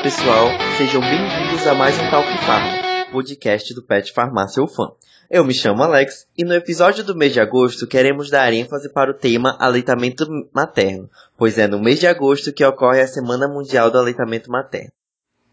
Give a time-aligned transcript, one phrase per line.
[0.00, 0.48] Olá pessoal,
[0.78, 4.94] sejam bem-vindos a mais um Talk Farma, podcast do Pet Farmácia Ufam.
[5.30, 9.10] Eu me chamo Alex e no episódio do mês de agosto queremos dar ênfase para
[9.10, 13.90] o tema aleitamento materno, pois é no mês de agosto que ocorre a Semana Mundial
[13.90, 14.90] do Aleitamento Materno.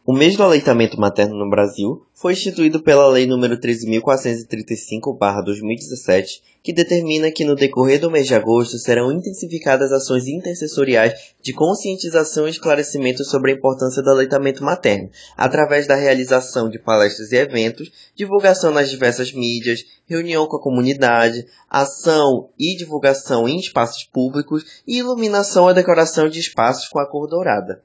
[0.09, 7.29] O mês do aleitamento materno no Brasil foi instituído pela Lei nº 13.435-2017, que determina
[7.29, 13.25] que no decorrer do mês de agosto serão intensificadas ações intercessoriais de conscientização e esclarecimento
[13.25, 18.89] sobre a importância do aleitamento materno, através da realização de palestras e eventos, divulgação nas
[18.89, 25.73] diversas mídias, reunião com a comunidade, ação e divulgação em espaços públicos e iluminação e
[25.73, 27.83] decoração de espaços com a cor dourada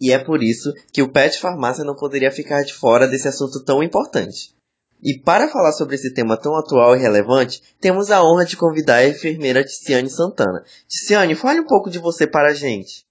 [0.00, 3.62] e é por isso que o Pet Farmácia não poderia ficar de fora desse assunto
[3.62, 4.54] tão importante.
[5.02, 8.96] E para falar sobre esse tema tão atual e relevante, temos a honra de convidar
[8.96, 10.62] a enfermeira Ticiane Santana.
[10.88, 13.04] Ticiane, fale um pouco de você para a gente.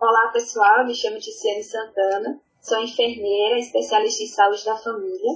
[0.00, 5.32] Olá pessoal, me chamo Ticiane Santana, sou enfermeira, especialista em saúde da família.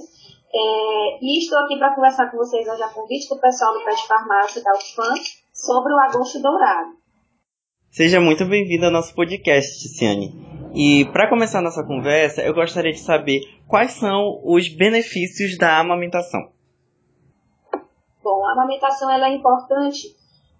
[0.53, 4.07] É, e estou aqui para conversar com vocês hoje a convite do pessoal do Pet
[4.07, 5.15] Farmácia da UFAM
[5.53, 6.97] sobre o agosto dourado.
[7.91, 10.58] Seja muito bem-vinda ao nosso podcast, Ticiane.
[10.73, 16.51] E para começar nossa conversa, eu gostaria de saber quais são os benefícios da amamentação.
[18.23, 20.15] Bom, a amamentação ela é importante,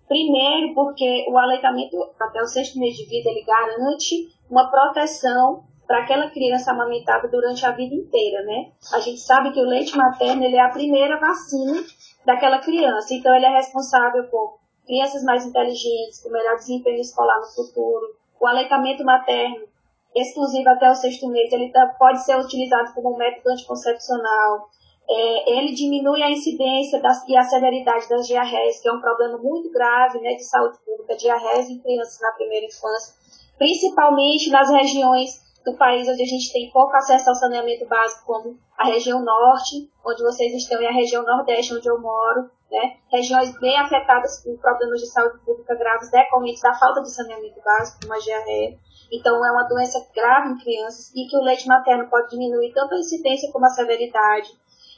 [0.08, 6.04] primeiro porque o aleitamento até o sexto mês de vida ele garante uma proteção para
[6.04, 8.72] aquela criança amamentada durante a vida inteira, né?
[8.94, 11.84] A gente sabe que o leite materno ele é a primeira vacina
[12.26, 17.48] daquela criança, então ele é responsável por crianças mais inteligentes, com melhor desempenho escolar no
[17.48, 18.16] futuro.
[18.40, 19.68] O aleitamento materno
[20.16, 24.70] exclusivo até o sexto mês, ele tá, pode ser utilizado como método anticoncepcional.
[25.10, 29.38] É, ele diminui a incidência das, e a severidade das diarreias, que é um problema
[29.38, 33.16] muito grave né, de saúde pública, diarreias em crianças na primeira infância,
[33.58, 38.58] principalmente nas regiões do país onde a gente tem pouco acesso ao saneamento básico, como
[38.78, 42.98] a região norte, onde vocês estão, e a região nordeste, onde eu moro, né?
[43.12, 48.00] regiões bem afetadas por problemas de saúde pública graves decorrentes da falta de saneamento básico,
[48.02, 48.78] como a diarreia.
[49.12, 52.94] Então, é uma doença grave em crianças e que o leite materno pode diminuir tanto
[52.94, 54.50] a incidência como a severidade.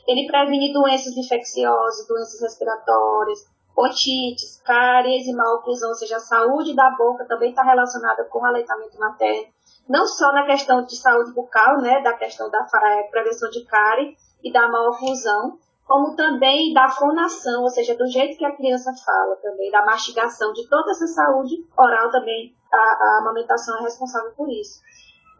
[0.07, 6.75] Ele previne doenças infecciosas, doenças respiratórias, otites, cáries e má oclusão, ou seja, a saúde
[6.75, 9.47] da boca também está relacionada com o aleitamento materno.
[9.87, 12.65] Não só na questão de saúde bucal, né, da questão da
[13.09, 15.57] prevenção de cárie e da má oclusão,
[15.91, 20.53] como também da fonação, ou seja, do jeito que a criança fala também, da mastigação,
[20.53, 24.79] de toda essa saúde oral também, a, a amamentação é responsável por isso.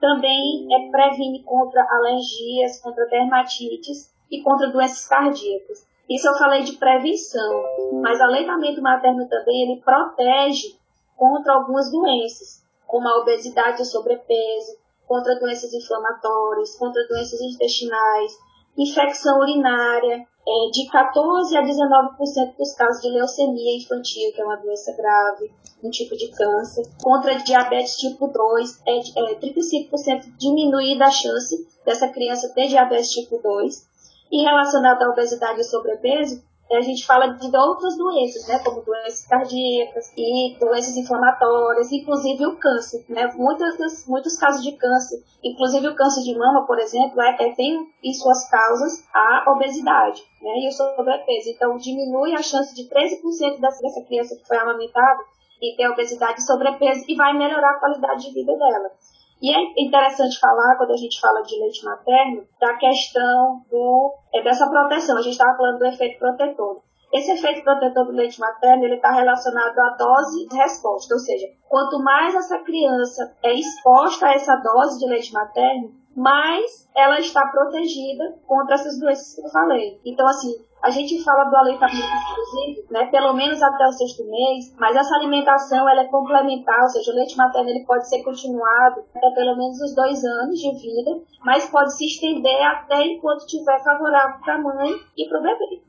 [0.02, 5.88] Também é, previne contra alergias, contra dermatites e contra doenças cardíacas.
[6.10, 7.64] Isso eu falei de prevenção,
[8.02, 10.76] mas o aleitamento materno também ele protege
[11.16, 18.34] contra algumas doenças, como a obesidade e sobrepeso, contra doenças inflamatórias, contra doenças intestinais,
[18.78, 24.58] infecção urinária, é, de 14 a 19% dos casos de leucemia infantil, que é uma
[24.58, 25.52] doença grave,
[25.84, 26.84] um tipo de câncer.
[27.02, 28.98] Contra diabetes tipo 2, é,
[29.32, 33.90] é 35% diminuída a chance dessa criança ter diabetes tipo 2.
[34.32, 36.42] E relacionado à obesidade e sobrepeso,
[36.78, 42.58] a gente fala de outras doenças, né, como doenças cardíacas e doenças inflamatórias, inclusive o
[42.58, 47.36] câncer, né, muitos, muitos casos de câncer, inclusive o câncer de mama, por exemplo, é,
[47.40, 51.50] é, tem em suas causas a obesidade, né, e o sobrepeso.
[51.50, 55.24] Então, diminui a chance de 13% dessa, criança que foi amamentada
[55.62, 58.92] e ter obesidade e sobrepeso e vai melhorar a qualidade de vida dela.
[59.42, 64.44] E é interessante falar, quando a gente fala de leite materno, da questão do, é,
[64.44, 65.18] dessa proteção.
[65.18, 66.84] A gente estava falando do efeito protetor.
[67.12, 71.46] Esse efeito protetor do leite materno ele está relacionado à dose de resposta, ou seja,
[71.68, 77.46] quanto mais essa criança é exposta a essa dose de leite materno, mais ela está
[77.48, 80.00] protegida contra essas doenças que eu falei.
[80.06, 80.54] Então, assim,
[80.84, 85.16] a gente fala do aleitamento exclusivo, né, pelo menos até o sexto mês, mas essa
[85.16, 89.56] alimentação ela é complementar, ou seja, o leite materno ele pode ser continuado até pelo
[89.58, 94.56] menos os dois anos de vida, mas pode se estender até enquanto tiver favorável para
[94.56, 95.82] a mãe e para o bebê.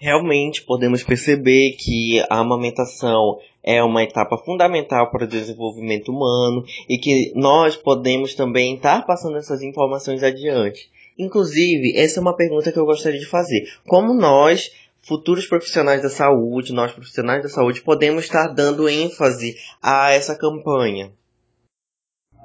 [0.00, 6.96] Realmente podemos perceber que a amamentação é uma etapa fundamental para o desenvolvimento humano e
[6.96, 10.90] que nós podemos também estar passando essas informações adiante.
[11.20, 13.64] Inclusive, essa é uma pergunta que eu gostaria de fazer.
[13.86, 14.70] Como nós,
[15.06, 21.12] futuros profissionais da saúde, nós profissionais da saúde, podemos estar dando ênfase a essa campanha?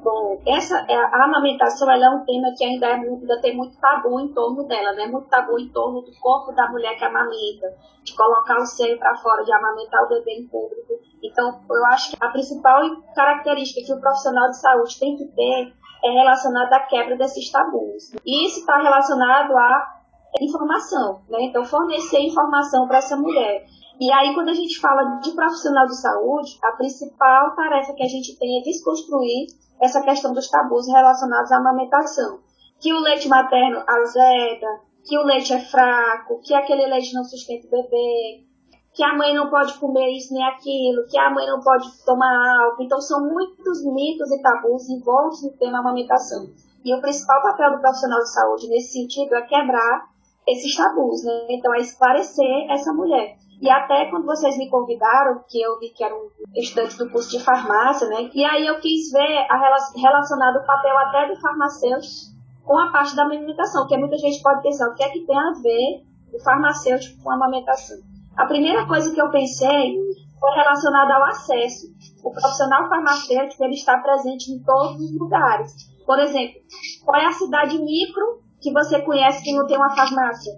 [0.04, 4.20] Bom, essa, é, a amamentação é um tema que ainda, é, ainda tem muito tabu
[4.20, 5.08] em torno dela, né?
[5.08, 7.74] Muito tabu em torno do corpo da mulher que amamenta,
[8.04, 11.00] de colocar o seio para fora, de amamentar o bebê em público.
[11.24, 12.82] Então, eu acho que a principal
[13.16, 15.74] característica que o profissional de saúde tem que ter
[16.06, 18.12] é relacionado à quebra desses tabus.
[18.26, 20.02] E isso está relacionado à
[20.40, 21.40] informação, né?
[21.42, 23.66] Então, fornecer informação para essa mulher.
[24.00, 28.08] E aí, quando a gente fala de profissional de saúde, a principal tarefa que a
[28.08, 29.48] gente tem é desconstruir
[29.82, 32.40] essa questão dos tabus relacionados à amamentação.
[32.80, 34.68] Que o leite materno azeda,
[35.06, 38.45] que o leite é fraco, que aquele leite não sustenta o bebê,
[38.96, 42.62] que a mãe não pode comer isso nem aquilo, que a mãe não pode tomar
[42.62, 42.84] álcool.
[42.84, 46.48] Então, são muitos mitos e tabus envoltos no tema amamentação.
[46.84, 50.06] E o principal papel do profissional de saúde nesse sentido é quebrar
[50.48, 51.48] esses tabus, né?
[51.50, 53.36] Então, é esclarecer essa mulher.
[53.62, 57.32] E até quando vocês me convidaram, que eu vi que era um estudante do curso
[57.32, 58.30] de farmácia, né?
[58.34, 59.58] E aí eu quis ver a
[59.94, 62.34] relacionado o papel até do farmacêutico
[62.64, 65.38] com a parte da amamentação, porque muita gente pode pensar o que é que tem
[65.38, 66.04] a ver
[66.34, 68.15] o farmacêutico com a amamentação.
[68.38, 69.96] A primeira coisa que eu pensei
[70.40, 71.88] foi relacionada ao acesso.
[72.24, 75.72] O profissional farmacêutico ele está presente em todos os lugares.
[76.06, 76.60] Por exemplo,
[77.04, 80.54] qual é a cidade micro que você conhece que não tem uma farmácia?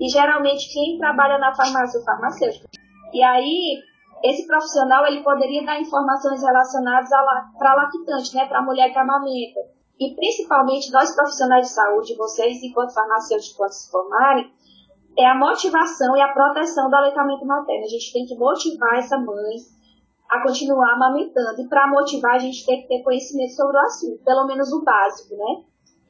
[0.00, 2.66] E geralmente quem trabalha na farmácia é o farmacêutico.
[3.12, 3.78] E aí,
[4.24, 7.10] esse profissional ele poderia dar informações relacionadas
[7.58, 9.60] para lactante, né, para a mulher que amamenta.
[10.00, 14.50] E principalmente nós profissionais de saúde, vocês enquanto farmacêuticos quando se formarem,
[15.18, 17.84] é a motivação e a proteção do aleitamento materno.
[17.84, 19.56] A gente tem que motivar essa mãe
[20.30, 21.60] a continuar amamentando.
[21.60, 24.82] E para motivar, a gente tem que ter conhecimento sobre o assunto, pelo menos o
[24.82, 25.64] básico, né?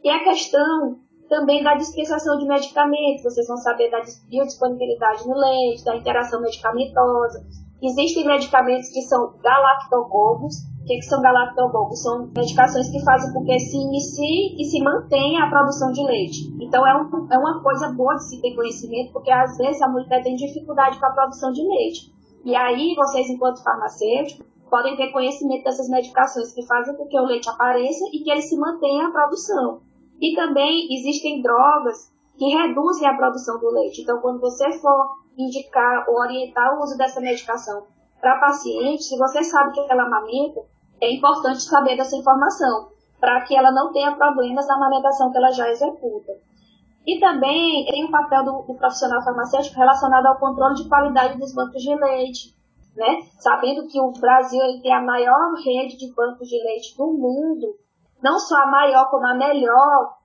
[0.04, 3.24] E a questão também da dispensação de medicamentos.
[3.24, 7.44] Vocês vão saber da biodisponibilidade no leite, da interação medicamentosa.
[7.82, 10.54] Existem medicamentos que são galactogogos.
[10.82, 12.02] O que, que são galactogogos?
[12.02, 16.52] São medicações que fazem com que se inicie e se mantenha a produção de leite.
[16.60, 19.88] Então, é, um, é uma coisa boa de se ter conhecimento, porque às vezes a
[19.88, 22.12] mulher tem dificuldade com a produção de leite.
[22.44, 27.26] E aí, vocês, enquanto farmacêuticos, podem ter conhecimento dessas medicações que fazem com que o
[27.26, 29.82] leite apareça e que ele se mantenha a produção.
[30.20, 34.02] E também existem drogas que reduzem a produção do leite.
[34.02, 37.84] Então, quando você for indicar ou orientar o uso dessa medicação
[38.20, 40.71] para paciente, se você sabe que ela amamenta,
[41.02, 42.90] é importante saber dessa informação,
[43.20, 46.32] para que ela não tenha problemas na amamentação que ela já executa.
[47.04, 51.52] E também tem o papel do, do profissional farmacêutico relacionado ao controle de qualidade dos
[51.52, 52.54] bancos de leite,
[52.96, 53.22] né?
[53.40, 57.74] Sabendo que o Brasil tem a maior rede de bancos de leite do mundo,
[58.22, 60.16] não só a maior, como a melhor,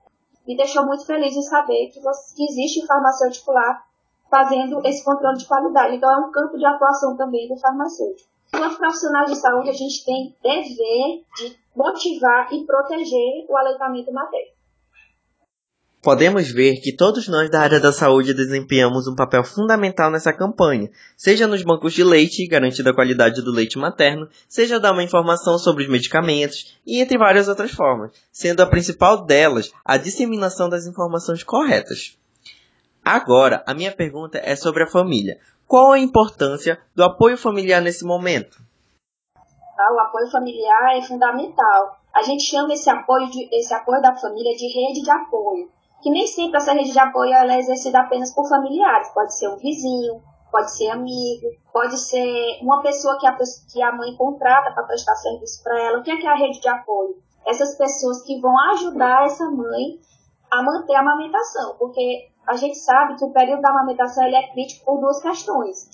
[0.46, 3.82] me deixou muito feliz em saber que, você, que existe farmacêutico lá
[4.30, 5.96] fazendo esse controle de qualidade.
[5.96, 8.28] Então, é um campo de atuação também do farmacêutico.
[8.54, 14.58] Enquanto profissionais de saúde, a gente tem dever de motivar e proteger o aleitamento materno.
[16.00, 20.88] Podemos ver que todos nós da área da saúde desempenhamos um papel fundamental nessa campanha,
[21.16, 25.58] seja nos bancos de leite, garantindo a qualidade do leite materno, seja dar uma informação
[25.58, 30.86] sobre os medicamentos e entre várias outras formas, sendo a principal delas a disseminação das
[30.86, 32.16] informações corretas.
[33.08, 35.38] Agora, a minha pergunta é sobre a família.
[35.66, 38.58] Qual a importância do apoio familiar nesse momento?
[39.78, 41.98] Ah, o apoio familiar é fundamental.
[42.14, 45.70] A gente chama esse apoio, de, esse apoio da família de rede de apoio
[46.02, 49.08] que nem sempre essa rede de apoio é exercida apenas por familiares.
[49.12, 53.36] Pode ser um vizinho, pode ser amigo, pode ser uma pessoa que a,
[53.72, 55.98] que a mãe contrata para prestar serviço para ela.
[55.98, 57.16] O que é, que é a rede de apoio?
[57.46, 59.98] Essas pessoas que vão ajudar essa mãe
[60.50, 64.50] a manter a amamentação, porque a gente sabe que o período da amamentação ele é
[64.50, 65.90] crítico por duas questões.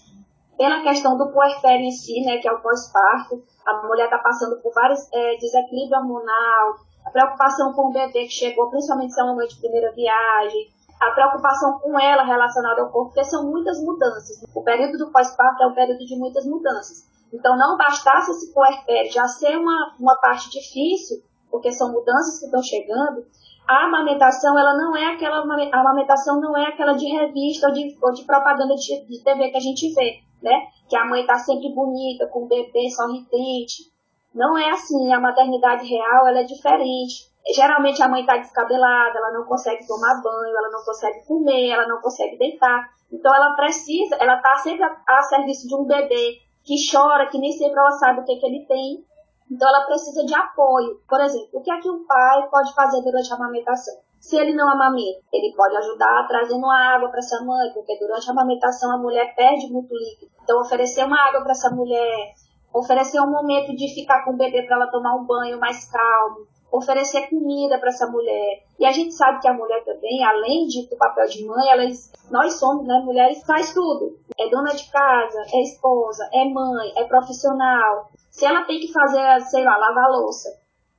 [0.56, 4.62] Pela questão do puerpério em si, né, que é o pós-parto, a mulher está passando
[4.62, 9.24] por vários é, desequilíbrio hormonal, a preocupação com o bebê que chegou, principalmente se é
[9.24, 10.68] uma mãe de primeira viagem,
[11.00, 14.44] a preocupação com ela relacionada ao corpo, porque são muitas mudanças.
[14.54, 17.04] O período do pós-parto é um período de muitas mudanças.
[17.32, 21.16] Então, não bastasse esse puerpério já ser uma, uma parte difícil,
[21.50, 23.26] porque são mudanças que estão chegando,
[23.66, 27.96] a amamentação, ela não é aquela, a amamentação não é aquela de revista ou de,
[28.02, 30.66] ou de propaganda de, de TV que a gente vê, né?
[30.88, 33.94] Que a mãe está sempre bonita, com o bebê sorridente,
[34.34, 37.32] não é assim, a maternidade real ela é diferente.
[37.54, 41.86] Geralmente a mãe está descabelada, ela não consegue tomar banho, ela não consegue comer, ela
[41.86, 42.90] não consegue deitar.
[43.12, 47.38] Então ela precisa, ela está sempre a, a, serviço de um bebê que chora, que
[47.38, 49.04] nem sempre ela sabe o que, que ele tem.
[49.50, 51.00] Então ela precisa de apoio.
[51.08, 53.94] Por exemplo, o que é que um pai pode fazer durante a amamentação?
[54.20, 58.32] Se ele não amamenta, ele pode ajudar trazendo água para essa mãe, porque durante a
[58.32, 60.32] amamentação a mulher perde muito líquido.
[60.42, 62.32] Então oferecer uma água para essa mulher,
[62.72, 66.46] oferecer um momento de ficar com o bebê para ela tomar um banho mais calmo,
[66.72, 68.64] oferecer comida para essa mulher.
[68.78, 72.10] E a gente sabe que a mulher também, além de do papel de mãe, elas,
[72.30, 74.18] nós somos, né, mulheres, faz tudo.
[74.38, 78.08] É dona de casa, é esposa, é mãe, é profissional.
[78.34, 80.50] Se ela tem que fazer, sei lá, lavar louça,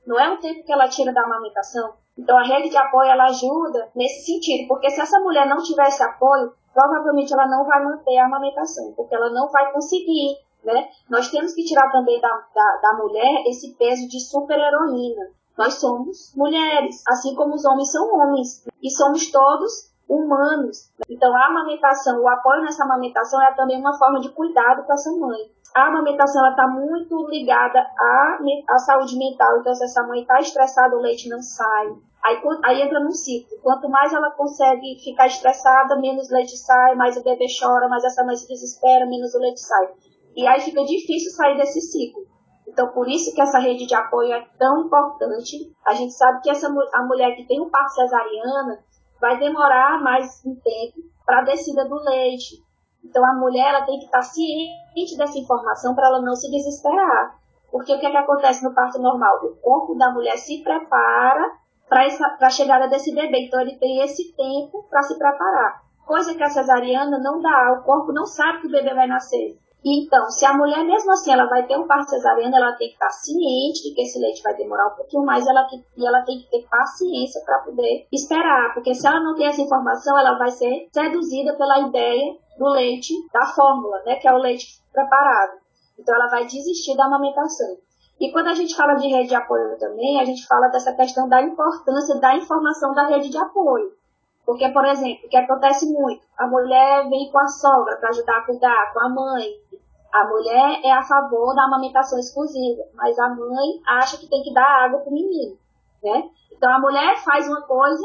[0.06, 1.92] não é um tempo que ela tira da amamentação.
[2.16, 5.86] Então a rede de apoio ela ajuda nesse sentido, porque se essa mulher não tiver
[5.86, 10.38] esse apoio, provavelmente ela não vai manter a amamentação, porque ela não vai conseguir.
[10.64, 10.88] Né?
[11.10, 15.28] Nós temos que tirar também da, da, da mulher esse peso de super-heroína.
[15.58, 20.90] Nós somos mulheres, assim como os homens são homens, e somos todos humanos.
[21.08, 25.10] Então, a amamentação, o apoio nessa amamentação é também uma forma de cuidado com essa
[25.12, 25.38] mãe.
[25.74, 29.58] A amamentação está muito ligada à, à saúde mental.
[29.58, 31.88] Então, se essa mãe está estressada, o leite não sai.
[32.24, 33.58] Aí, aí entra num ciclo.
[33.62, 38.24] Quanto mais ela consegue ficar estressada, menos leite sai, mais o bebê chora, mais essa
[38.24, 39.88] mãe se desespera, menos o leite sai.
[40.34, 42.22] E aí fica difícil sair desse ciclo.
[42.66, 45.72] Então, por isso que essa rede de apoio é tão importante.
[45.86, 48.78] A gente sabe que essa, a mulher que tem um parto cesariana,
[49.20, 52.62] vai demorar mais um tempo para a descida do leite.
[53.04, 57.38] Então a mulher ela tem que estar ciente dessa informação para ela não se desesperar.
[57.70, 59.44] Porque o que, é que acontece no parto normal?
[59.44, 61.52] O corpo da mulher se prepara
[61.88, 62.06] para
[62.40, 63.46] a chegada desse bebê.
[63.46, 65.82] Então ele tem esse tempo para se preparar.
[66.06, 67.78] Coisa que a cesariana não dá.
[67.78, 69.58] O corpo não sabe que o bebê vai nascer.
[69.88, 72.94] Então, se a mulher, mesmo assim, ela vai ter um parto cesariano, ela tem que
[72.94, 75.64] estar ciente de que esse leite vai demorar um pouquinho mais ela,
[75.96, 79.62] e ela tem que ter paciência para poder esperar, porque se ela não tem essa
[79.62, 84.38] informação, ela vai ser seduzida pela ideia do leite da fórmula, né, que é o
[84.38, 85.60] leite preparado.
[85.96, 87.76] Então, ela vai desistir da amamentação.
[88.18, 91.28] E quando a gente fala de rede de apoio também, a gente fala dessa questão
[91.28, 93.92] da importância da informação da rede de apoio.
[94.44, 98.38] Porque, por exemplo, o que acontece muito, a mulher vem com a sogra para ajudar
[98.38, 99.48] a cuidar, com a mãe,
[100.16, 104.54] a mulher é a favor da amamentação exclusiva, mas a mãe acha que tem que
[104.54, 105.58] dar água para o menino,
[106.02, 106.30] né?
[106.50, 108.02] Então a mulher faz uma coisa,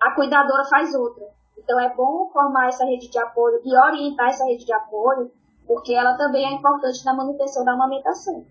[0.00, 1.24] a cuidadora faz outra.
[1.58, 5.30] Então é bom formar essa rede de apoio e orientar essa rede de apoio,
[5.66, 8.46] porque ela também é importante na manutenção da amamentação.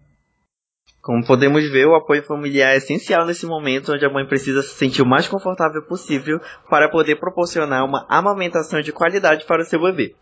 [1.02, 4.76] Como podemos ver, o apoio familiar é essencial nesse momento onde a mãe precisa se
[4.76, 6.40] sentir o mais confortável possível
[6.70, 10.16] para poder proporcionar uma amamentação de qualidade para o seu bebê.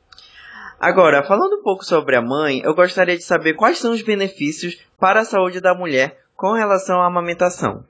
[0.79, 4.77] Agora, falando um pouco sobre a mãe, eu gostaria de saber quais são os benefícios
[5.00, 7.84] para a saúde da mulher com relação à amamentação.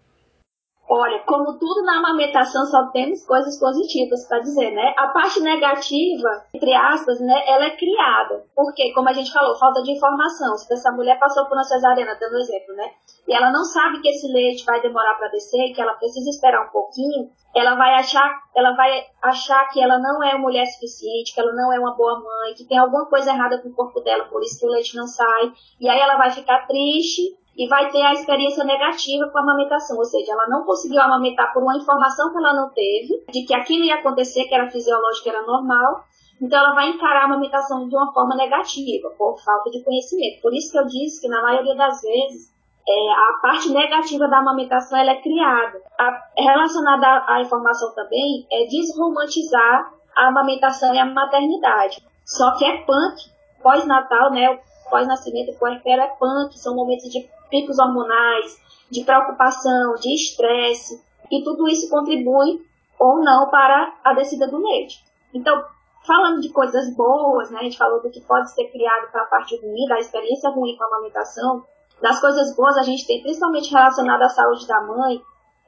[0.89, 4.93] Olha, como tudo na amamentação, só temos coisas positivas para dizer, né?
[4.97, 8.45] A parte negativa, entre aspas, né, ela é criada.
[8.55, 10.55] Porque, como a gente falou, falta de informação.
[10.55, 12.89] Se essa mulher passou por uma cesariana, dando exemplo, né?
[13.27, 16.65] E ela não sabe que esse leite vai demorar para descer, que ela precisa esperar
[16.65, 21.41] um pouquinho, ela vai achar, ela vai achar que ela não é mulher suficiente, que
[21.41, 24.25] ela não é uma boa mãe, que tem alguma coisa errada com o corpo dela,
[24.25, 25.51] por isso que o leite não sai.
[25.81, 29.97] E aí ela vai ficar triste e vai ter a experiência negativa com a amamentação,
[29.97, 33.55] ou seja, ela não conseguiu amamentar por uma informação que ela não teve, de que
[33.55, 36.03] aquilo ia acontecer, que era fisiológico, era normal,
[36.39, 40.41] então ela vai encarar a amamentação de uma forma negativa, por falta de conhecimento.
[40.41, 42.55] Por isso que eu disse que na maioria das vezes
[42.87, 45.81] é, a parte negativa da amamentação ela é criada.
[45.99, 52.05] A, relacionada à, informação também é desromantizar a amamentação e a maternidade.
[52.23, 53.31] Só que é punk,
[53.63, 54.59] pós-natal, né?
[54.89, 58.57] Pós-nascimento, puerpério é punk, são momentos de picos hormonais,
[58.89, 61.01] de preocupação, de estresse,
[61.31, 62.61] e tudo isso contribui
[62.99, 65.03] ou não para a descida do leite.
[65.33, 65.63] Então,
[66.05, 69.27] falando de coisas boas, né, a gente falou do que pode ser criado para a
[69.27, 71.63] parte ruim, da experiência ruim com a amamentação,
[72.01, 75.21] das coisas boas a gente tem principalmente relacionada à saúde da mãe,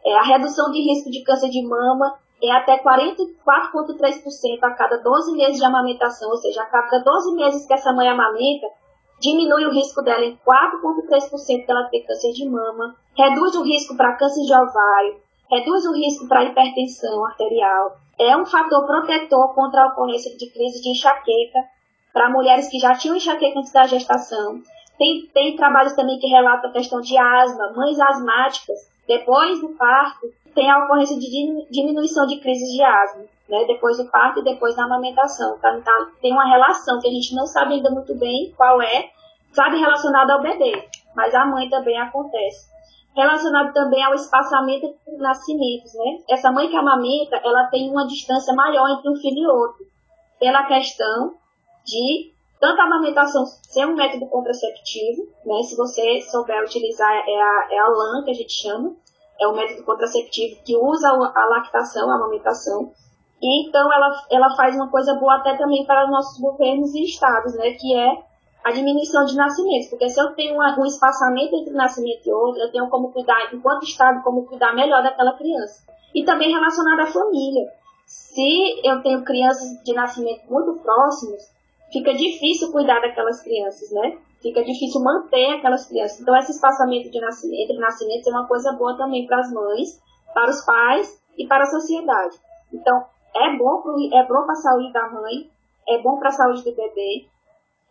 [0.05, 5.33] é a redução de risco de câncer de mama é até 44,3% a cada 12
[5.33, 8.67] meses de amamentação, ou seja, a cada 12 meses que essa mãe amamenta,
[9.19, 14.15] diminui o risco dela em 4,3% dela ter câncer de mama, reduz o risco para
[14.15, 19.87] câncer de ovário, reduz o risco para hipertensão arterial, é um fator protetor contra a
[19.87, 21.59] ocorrência de crise de enxaqueca
[22.13, 24.61] para mulheres que já tinham enxaqueca antes da gestação.
[24.97, 30.27] Tem, tem trabalhos também que relatam a questão de asma, mães asmáticas, depois do parto,
[30.53, 34.75] tem a ocorrência de diminuição de crises de asma, né, depois do parto e depois
[34.75, 35.57] da amamentação.
[35.59, 35.75] Tá?
[35.75, 39.09] Então, tem uma relação que a gente não sabe ainda muito bem qual é,
[39.51, 42.69] sabe relacionada ao bebê, mas a mãe também acontece.
[43.15, 46.19] Relacionado também ao espaçamento entre nascimentos, né?
[46.29, 49.85] Essa mãe que amamenta, ela tem uma distância maior entre um filho e outro,
[50.39, 51.33] pela questão
[51.85, 55.63] de tanto a amamentação ser um método contraceptivo, né?
[55.63, 58.95] Se você souber utilizar, é a, é a LAN que a gente chama,
[59.41, 62.91] é um método contraceptivo que usa a lactação, a amamentação,
[63.41, 67.55] então ela, ela faz uma coisa boa até também para os nossos governos e estados,
[67.55, 68.23] né, que é
[68.63, 72.31] a diminuição de nascimentos, porque se eu tenho uma, um espaçamento entre um nascimento e
[72.31, 75.83] outro, eu tenho como cuidar, enquanto estado, como cuidar melhor daquela criança.
[76.13, 77.65] E também relacionado à família.
[78.05, 81.41] Se eu tenho crianças de nascimento muito próximos,
[81.93, 84.17] fica difícil cuidar daquelas crianças, né?
[84.41, 86.19] fica difícil manter aquelas crianças.
[86.19, 90.01] Então, esse espaçamento de nascimento, entre nascimentos é uma coisa boa também para as mães,
[90.33, 92.37] para os pais e para a sociedade.
[92.73, 93.05] Então,
[93.35, 93.83] é bom
[94.13, 95.49] é bom para a saúde da mãe,
[95.87, 97.27] é bom para a saúde do bebê,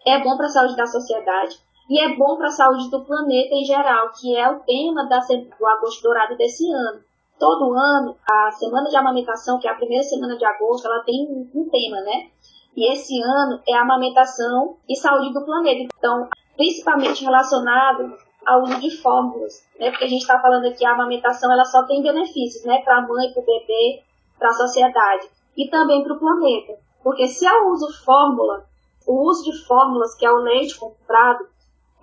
[0.07, 3.55] é bom para a saúde da sociedade e é bom para a saúde do planeta
[3.55, 7.01] em geral, que é o tema da, do Agosto Dourado desse ano.
[7.39, 11.49] Todo ano, a semana de amamentação, que é a primeira semana de agosto, ela tem
[11.55, 12.29] um tema, né?
[12.77, 15.89] E esse ano é amamentação e saúde do planeta.
[15.97, 19.91] Então, principalmente relacionado ao uso de fórmulas, né?
[19.91, 22.83] Porque a gente está falando aqui a amamentação, ela só tem benefícios, né?
[22.83, 24.03] Para a mãe, para o bebê,
[24.39, 26.75] para a sociedade e também para o planeta.
[27.03, 28.65] Porque se eu uso fórmula,
[29.07, 31.49] o uso de fórmulas, que é o leite comprado,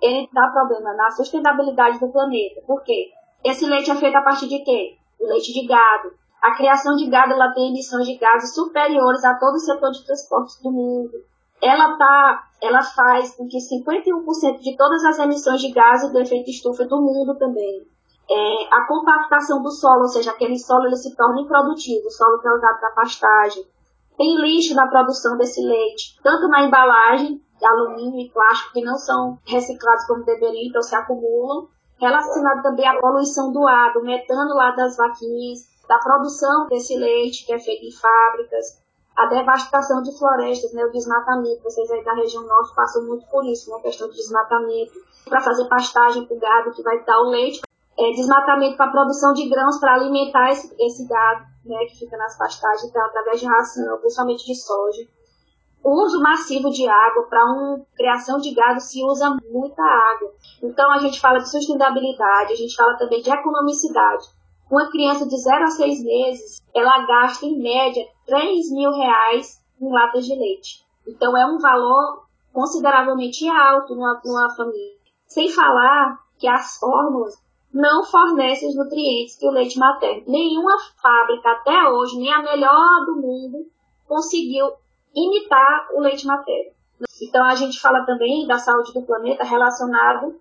[0.00, 2.60] ele dá problema na sustentabilidade do planeta.
[2.66, 3.10] Por quê?
[3.44, 4.96] Esse leite é feito a partir de quê?
[5.20, 6.12] O leite de gado.
[6.42, 10.04] A criação de gado ela tem emissões de gases superiores a todo o setor de
[10.04, 11.12] transportes do mundo.
[11.62, 16.50] Ela, tá, ela faz com que 51% de todas as emissões de gases do efeito
[16.50, 17.86] estufa do mundo também.
[18.28, 22.40] É, a compactação do solo, ou seja, aquele solo ele se torna improdutivo, o solo
[22.40, 23.64] que é usado para pastagem.
[24.16, 29.38] Tem lixo na produção desse leite, tanto na embalagem, alumínio e plástico, que não são
[29.46, 31.68] reciclados como deveriam, então se acumulam.
[31.98, 37.46] Relacionado também à poluição do ar, do metano lá das vaquinhas, da produção desse leite
[37.46, 38.84] que é feito em fábricas,
[39.16, 41.62] a devastação de florestas, né, o desmatamento.
[41.62, 44.92] Vocês aí da região norte passam muito por isso, né, questão de desmatamento.
[45.26, 47.60] Para fazer pastagem para o gado que vai dar o leite,
[47.98, 52.36] é, desmatamento para produção de grãos para alimentar esse, esse, gado, né, que fica nas
[52.36, 55.02] pastagens, então, através de ração, principalmente de soja.
[55.82, 60.32] Uso massivo de água para uma criação de gado se usa muita água.
[60.60, 64.24] Então a gente fala de sustentabilidade, a gente fala também de economicidade.
[64.68, 69.92] Uma criança de 0 a 6 meses, ela gasta em média 3 mil reais em
[69.92, 70.84] latas de leite.
[71.06, 74.96] Então é um valor consideravelmente alto numa, numa família.
[75.28, 80.22] Sem falar que as fórmulas não fornecem os nutrientes que o leite materno.
[80.26, 83.66] Nenhuma fábrica até hoje, nem a melhor do mundo,
[84.06, 84.72] conseguiu
[85.14, 86.72] imitar o leite materno.
[87.22, 90.40] Então a gente fala também da saúde do planeta relacionado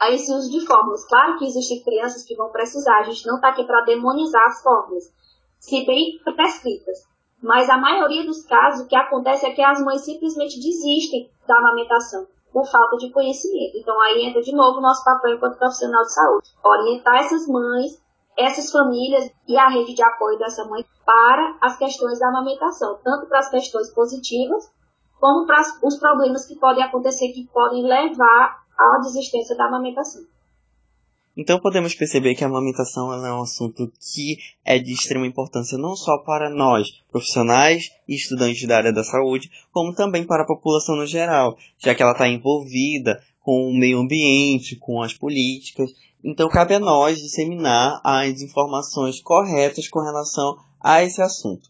[0.00, 1.06] a esse uso de fórmulas.
[1.06, 4.62] Claro que existem crianças que vão precisar, a gente não está aqui para demonizar as
[4.62, 5.12] fórmulas,
[5.58, 7.06] se bem prescritas.
[7.40, 11.56] Mas a maioria dos casos, o que acontece é que as mães simplesmente desistem da
[11.56, 12.26] amamentação
[12.58, 13.78] por falta de conhecimento.
[13.78, 16.48] Então aí entra de novo o nosso papel enquanto profissional de saúde.
[16.64, 18.02] Orientar essas mães,
[18.36, 23.26] essas famílias e a rede de apoio dessa mãe para as questões da amamentação, tanto
[23.26, 24.68] para as questões positivas,
[25.20, 30.22] como para os problemas que podem acontecer, que podem levar à desistência da amamentação.
[31.40, 35.94] Então podemos perceber que a amamentação é um assunto que é de extrema importância não
[35.94, 40.96] só para nós, profissionais e estudantes da área da saúde, como também para a população
[40.96, 45.88] no geral, já que ela está envolvida com o meio ambiente, com as políticas.
[46.24, 51.68] Então cabe a nós disseminar as informações corretas com relação a esse assunto.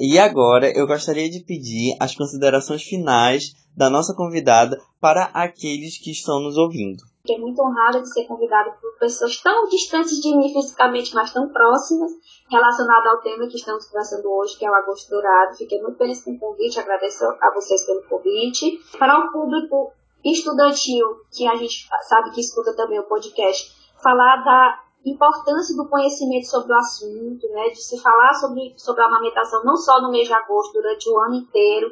[0.00, 6.10] E agora eu gostaria de pedir as considerações finais da nossa convidada para aqueles que
[6.10, 7.04] estão nos ouvindo.
[7.26, 11.48] Fiquei muito honrada de ser convidada por pessoas tão distantes de mim fisicamente, mas tão
[11.48, 12.12] próximas,
[12.50, 15.56] relacionada ao tema que estamos conversando hoje, que é o Agosto Dourado.
[15.56, 18.78] Fiquei muito feliz com o convite, agradeço a vocês pelo convite.
[18.98, 24.84] Para o público estudantil, que a gente sabe que escuta também o podcast, falar da
[25.06, 29.76] importância do conhecimento sobre o assunto, né, de se falar sobre, sobre a amamentação não
[29.76, 31.90] só no mês de agosto, durante o ano inteiro,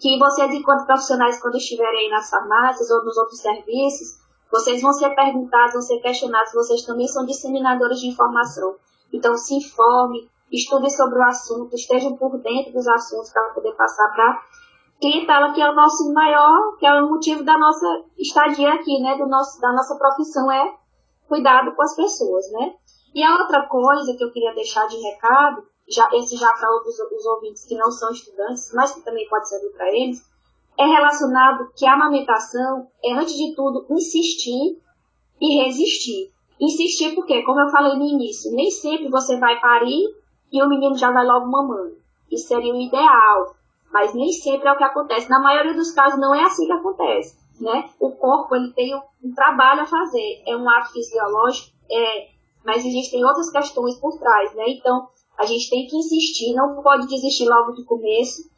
[0.00, 4.18] que vocês, enquanto profissionais, quando estiverem aí nas farmácias ou nos outros serviços,
[4.50, 8.76] vocês vão ser perguntados, vão ser questionados, vocês também são disseminadores de informação.
[9.12, 14.08] Então, se informe, estude sobre o assunto, estejam por dentro dos assuntos para poder passar
[14.12, 14.42] para
[15.00, 19.16] clientela, que é o nosso maior, que é o motivo da nossa estadia aqui, né,
[19.16, 20.74] do nosso, da nossa profissão, é
[21.26, 22.74] cuidado com as pessoas, né?
[23.14, 26.94] E a outra coisa que eu queria deixar de recado, já, esse já para outros
[26.98, 30.22] os ouvintes que não são estudantes, mas que também pode servir para eles,
[30.80, 34.80] é relacionado que a amamentação é, antes de tudo, insistir
[35.38, 36.32] e resistir.
[36.58, 40.02] Insistir porque, como eu falei no início, nem sempre você vai parir
[40.50, 41.98] e o menino já vai logo mamando.
[42.30, 43.54] Isso seria o ideal,
[43.92, 45.28] mas nem sempre é o que acontece.
[45.28, 47.90] Na maioria dos casos não é assim que acontece, né?
[48.00, 52.28] O corpo ele tem um trabalho a fazer, é um ato fisiológico, é,
[52.64, 54.64] mas existem outras questões por trás, né?
[54.68, 58.48] Então a gente tem que insistir, não pode desistir logo do começo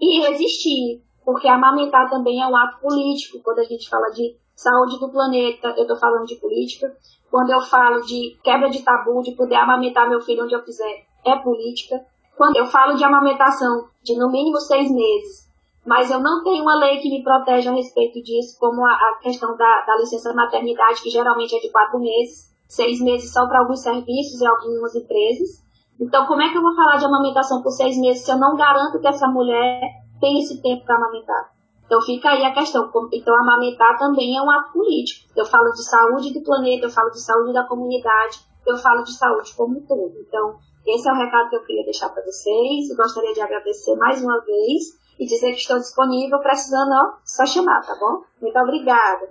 [0.00, 3.40] e resistir porque amamentar também é um ato político.
[3.42, 6.94] Quando a gente fala de saúde do planeta, eu estou falando de política.
[7.30, 11.04] Quando eu falo de quebra de tabu, de poder amamentar meu filho onde eu quiser,
[11.24, 12.04] é política.
[12.36, 15.48] Quando eu falo de amamentação de no mínimo seis meses,
[15.86, 19.18] mas eu não tenho uma lei que me protege a respeito disso, como a, a
[19.22, 23.60] questão da, da licença maternidade, que geralmente é de quatro meses, seis meses só para
[23.60, 25.62] alguns serviços e algumas empresas.
[26.00, 28.56] Então, como é que eu vou falar de amamentação por seis meses se eu não
[28.56, 29.80] garanto que essa mulher
[30.22, 31.50] tem esse tempo para amamentar?
[31.84, 32.88] Então fica aí a questão.
[33.12, 35.28] Então amamentar também é um ato político.
[35.36, 39.12] Eu falo de saúde do planeta, eu falo de saúde da comunidade, eu falo de
[39.12, 40.14] saúde como um todo.
[40.20, 40.56] Então
[40.86, 42.96] esse é o recado que eu queria deixar para vocês.
[42.96, 47.82] Gostaria de agradecer mais uma vez e dizer que estou disponível, precisando, ó, só chamar,
[47.82, 48.24] tá bom?
[48.40, 49.28] Muito obrigada.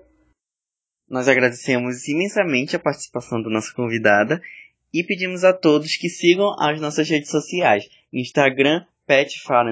[1.10, 4.42] Nós agradecemos imensamente a participação da nossa convidada
[4.94, 9.66] e pedimos a todos que sigam as nossas redes sociais, Instagram, Petfar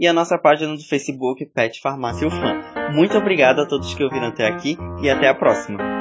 [0.00, 2.94] e a nossa página do Facebook Pet Farmácia Fan.
[2.94, 5.97] Muito obrigado a todos que ouviram até aqui e até a próxima.